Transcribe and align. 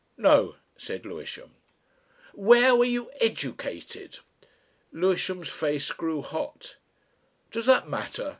"No," 0.17 0.55
said 0.79 1.05
Lewisham. 1.05 1.51
"Where 2.33 2.75
were 2.75 2.85
you 2.85 3.11
educated?" 3.21 4.17
Lewisham's 4.91 5.47
face 5.49 5.91
grew 5.91 6.23
hot. 6.23 6.77
"Does 7.51 7.67
that 7.67 7.87
matter?" 7.87 8.29